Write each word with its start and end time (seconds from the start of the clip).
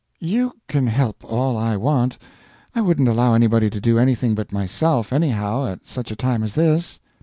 "You 0.19 0.53
can 0.67 0.87
help 0.87 1.21
me 1.21 1.29
all 1.29 1.55
I 1.55 1.77
want. 1.77 2.17
I 2.73 2.81
wouldn't 2.81 3.07
allow 3.07 3.35
anybody 3.35 3.69
to 3.69 3.79
do 3.79 3.99
anything 3.99 4.33
but 4.33 4.51
myself, 4.51 5.13
anyhow, 5.13 5.67
at 5.67 5.85
such 5.85 6.09
a 6.09 6.15
time 6.15 6.41
as 6.41 6.55
this." 6.55 6.99